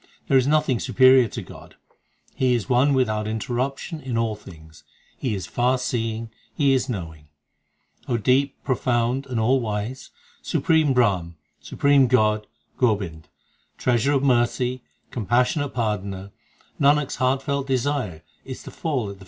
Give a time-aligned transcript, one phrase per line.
[0.29, 1.75] There is nothing superior to God;
[2.33, 4.83] He is one without interruption in all things;
[5.15, 7.27] He is far seeing; He is knowing.
[8.23, 10.09] deep, profound, and all wise,
[10.41, 12.47] Supreme Brahm, Supreme God,
[12.79, 13.29] Gobind,
[13.77, 16.31] Treasure of mercy, compassionate Pardoner,
[16.79, 19.19] Nanak s heartfelt desire is To fall at the feet of Thy saints.